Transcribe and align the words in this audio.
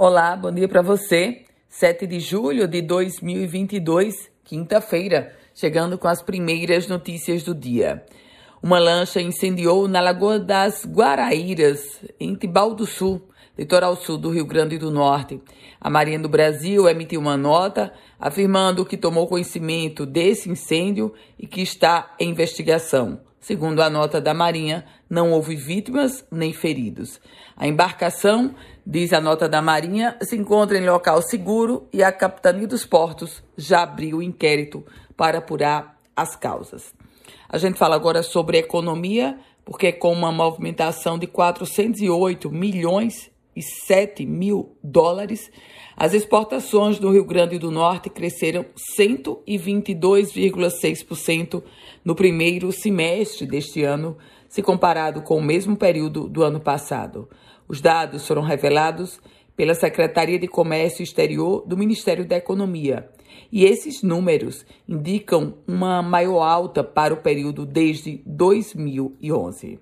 Olá, 0.00 0.36
bom 0.36 0.52
dia 0.52 0.68
para 0.68 0.80
você. 0.80 1.42
7 1.68 2.06
de 2.06 2.20
julho 2.20 2.68
de 2.68 2.80
2022, 2.82 4.30
quinta-feira, 4.44 5.34
chegando 5.52 5.98
com 5.98 6.06
as 6.06 6.22
primeiras 6.22 6.86
notícias 6.86 7.42
do 7.42 7.52
dia. 7.52 8.06
Uma 8.62 8.78
lancha 8.78 9.20
incendiou 9.20 9.88
na 9.88 10.00
Lagoa 10.00 10.38
das 10.38 10.86
Guaraíras, 10.86 12.00
em 12.20 12.36
Tibau 12.36 12.76
do 12.76 12.86
Sul, 12.86 13.28
litoral 13.58 13.96
sul 13.96 14.16
do 14.16 14.30
Rio 14.30 14.46
Grande 14.46 14.78
do 14.78 14.92
Norte. 14.92 15.42
A 15.80 15.90
Marinha 15.90 16.20
do 16.20 16.28
Brasil 16.28 16.88
emitiu 16.88 17.20
uma 17.20 17.36
nota 17.36 17.92
afirmando 18.20 18.86
que 18.86 18.96
tomou 18.96 19.26
conhecimento 19.26 20.06
desse 20.06 20.48
incêndio 20.48 21.12
e 21.36 21.44
que 21.44 21.60
está 21.60 22.14
em 22.20 22.30
investigação. 22.30 23.18
Segundo 23.40 23.80
a 23.80 23.88
nota 23.88 24.20
da 24.20 24.34
Marinha, 24.34 24.84
não 25.08 25.32
houve 25.32 25.54
vítimas 25.54 26.24
nem 26.30 26.52
feridos. 26.52 27.20
A 27.56 27.66
embarcação, 27.66 28.54
diz 28.84 29.12
a 29.12 29.20
nota 29.20 29.48
da 29.48 29.62
Marinha, 29.62 30.16
se 30.22 30.36
encontra 30.36 30.76
em 30.76 30.88
local 30.88 31.22
seguro 31.22 31.88
e 31.92 32.02
a 32.02 32.10
Capitania 32.10 32.66
dos 32.66 32.84
Portos 32.84 33.42
já 33.56 33.82
abriu 33.82 34.20
inquérito 34.20 34.84
para 35.16 35.38
apurar 35.38 35.96
as 36.16 36.34
causas. 36.34 36.92
A 37.48 37.56
gente 37.58 37.78
fala 37.78 37.94
agora 37.94 38.22
sobre 38.22 38.58
economia, 38.58 39.38
porque 39.64 39.92
com 39.92 40.12
uma 40.12 40.32
movimentação 40.32 41.18
de 41.18 41.26
408 41.26 42.50
milhões 42.50 43.30
7 43.62 44.26
mil 44.26 44.76
dólares, 44.82 45.48
as 45.96 46.12
exportações 46.14 46.98
do 46.98 47.10
Rio 47.10 47.24
Grande 47.24 47.58
do 47.58 47.70
Norte 47.70 48.08
cresceram 48.08 48.64
122,6% 48.98 51.62
no 52.04 52.14
primeiro 52.14 52.72
semestre 52.72 53.46
deste 53.46 53.82
ano, 53.82 54.16
se 54.48 54.62
comparado 54.62 55.20
com 55.22 55.36
o 55.36 55.42
mesmo 55.42 55.76
período 55.76 56.28
do 56.28 56.42
ano 56.42 56.60
passado. 56.60 57.28
Os 57.66 57.80
dados 57.80 58.26
foram 58.26 58.42
revelados 58.42 59.20
pela 59.56 59.74
Secretaria 59.74 60.38
de 60.38 60.46
Comércio 60.46 61.02
Exterior 61.02 61.64
do 61.66 61.76
Ministério 61.76 62.24
da 62.24 62.36
Economia. 62.36 63.10
E 63.50 63.64
esses 63.64 64.02
números 64.02 64.64
indicam 64.88 65.54
uma 65.66 66.00
maior 66.00 66.42
alta 66.42 66.84
para 66.84 67.12
o 67.12 67.16
período 67.16 67.66
desde 67.66 68.22
2011. 68.24 69.80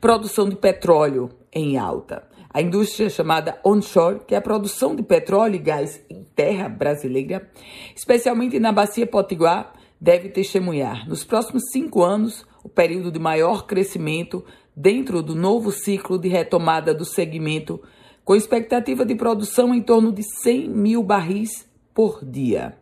Produção 0.00 0.48
de 0.48 0.56
petróleo 0.56 1.30
em 1.52 1.78
alta. 1.78 2.26
A 2.52 2.62
indústria 2.62 3.10
chamada 3.10 3.60
onshore, 3.64 4.20
que 4.26 4.34
é 4.34 4.38
a 4.38 4.42
produção 4.42 4.94
de 4.94 5.02
petróleo 5.02 5.56
e 5.56 5.58
gás 5.58 6.04
em 6.08 6.24
terra 6.24 6.68
brasileira, 6.68 7.50
especialmente 7.94 8.58
na 8.58 8.72
Bacia 8.72 9.06
Potiguar, 9.06 9.72
deve 10.00 10.28
testemunhar, 10.28 11.08
nos 11.08 11.24
próximos 11.24 11.64
cinco 11.72 12.02
anos, 12.02 12.46
o 12.62 12.68
período 12.68 13.10
de 13.10 13.18
maior 13.18 13.66
crescimento 13.66 14.44
dentro 14.74 15.22
do 15.22 15.34
novo 15.34 15.70
ciclo 15.70 16.18
de 16.18 16.28
retomada 16.28 16.92
do 16.92 17.04
segmento, 17.04 17.82
com 18.24 18.34
expectativa 18.34 19.06
de 19.06 19.14
produção 19.14 19.74
em 19.74 19.80
torno 19.80 20.12
de 20.12 20.22
100 20.42 20.68
mil 20.68 21.02
barris 21.02 21.66
por 21.94 22.24
dia. 22.24 22.76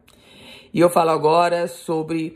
E 0.72 0.80
eu 0.80 0.90
falo 0.90 1.10
agora 1.10 1.68
sobre 1.68 2.34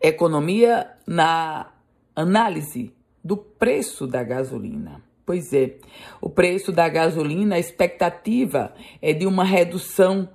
economia 0.00 0.90
na 1.06 1.72
análise 2.14 2.92
do 3.24 3.36
preço 3.36 4.06
da 4.06 4.22
gasolina. 4.22 5.07
Pois 5.28 5.52
é, 5.52 5.74
o 6.22 6.30
preço 6.30 6.72
da 6.72 6.88
gasolina, 6.88 7.56
a 7.56 7.58
expectativa 7.58 8.72
é 9.02 9.12
de 9.12 9.26
uma 9.26 9.44
redução 9.44 10.26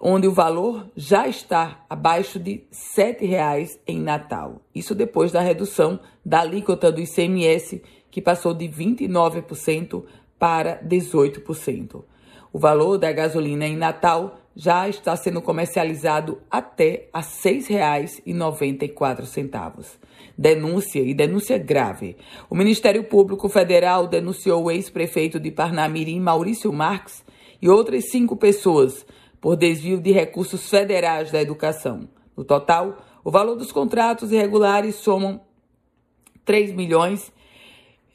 onde 0.00 0.26
o 0.26 0.32
valor 0.32 0.90
já 0.96 1.28
está 1.28 1.86
abaixo 1.88 2.36
de 2.36 2.50
R$ 2.50 2.66
7,00 2.98 3.78
em 3.86 4.00
Natal. 4.00 4.60
Isso 4.74 4.92
depois 4.92 5.30
da 5.30 5.40
redução 5.40 6.00
da 6.26 6.40
alíquota 6.40 6.90
do 6.90 7.00
ICMS, 7.00 7.80
que 8.10 8.20
passou 8.20 8.52
de 8.52 8.68
29% 8.68 10.02
para 10.36 10.82
18%. 10.82 12.02
O 12.52 12.58
valor 12.58 12.98
da 12.98 13.12
gasolina 13.12 13.68
em 13.68 13.76
Natal 13.76 14.36
já 14.54 14.88
está 14.88 15.16
sendo 15.16 15.40
comercializado 15.40 16.40
até 16.50 17.08
a 17.12 17.20
R$ 17.20 17.26
6,94. 17.26 19.98
Denúncia 20.36 21.00
e 21.00 21.14
denúncia 21.14 21.56
grave. 21.58 22.16
O 22.48 22.54
Ministério 22.54 23.02
Público 23.04 23.48
Federal 23.48 24.06
denunciou 24.06 24.64
o 24.64 24.70
ex-prefeito 24.70 25.40
de 25.40 25.50
Parnamirim, 25.50 26.20
Maurício 26.20 26.72
Marques, 26.72 27.24
e 27.60 27.68
outras 27.68 28.10
cinco 28.10 28.36
pessoas 28.36 29.04
por 29.40 29.56
desvio 29.56 30.00
de 30.00 30.12
recursos 30.12 30.68
federais 30.68 31.30
da 31.30 31.40
educação. 31.40 32.08
No 32.36 32.44
total, 32.44 32.98
o 33.24 33.30
valor 33.30 33.56
dos 33.56 33.72
contratos 33.72 34.32
irregulares 34.32 34.96
somam 34.96 35.40
3 36.44 36.72
milhões 36.72 37.32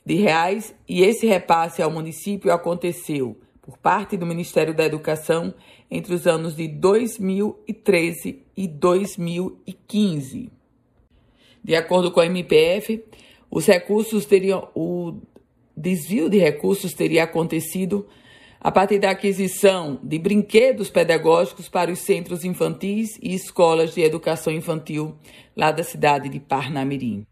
de 0.06 0.16
reais 0.16 0.76
e 0.88 1.03
esse 1.03 1.26
repasse 1.26 1.81
ao 1.81 1.92
município 1.92 2.52
aconteceu 2.52 3.38
por 3.67 3.78
parte 3.78 4.16
do 4.16 4.25
Ministério 4.25 4.73
da 4.73 4.85
Educação 4.85 5.53
entre 5.91 6.13
os 6.13 6.25
anos 6.25 6.55
de 6.55 6.69
2013 6.69 8.45
e 8.55 8.66
2015. 8.66 10.50
De 11.61 11.75
acordo 11.75 12.09
com 12.09 12.22
a 12.22 12.25
MPF, 12.25 13.03
os 13.51 13.66
recursos 13.66 14.25
teriam 14.25 14.69
o 14.73 15.17
desvio 15.75 16.29
de 16.29 16.38
recursos 16.38 16.94
teria 16.94 17.25
acontecido 17.25 18.07
a 18.57 18.72
partir 18.72 19.00
da 19.00 19.11
aquisição 19.11 19.99
de 20.01 20.17
brinquedos 20.17 20.89
pedagógicos 20.89 21.67
para 21.67 21.91
os 21.91 21.99
centros 21.99 22.45
infantis 22.45 23.19
e 23.22 23.35
escolas 23.35 23.94
de 23.94 24.01
educação 24.01 24.53
infantil 24.53 25.13
lá 25.53 25.73
da 25.73 25.84
cidade 25.84 26.29
de 26.29 26.39
Parnamirim. 26.39 27.28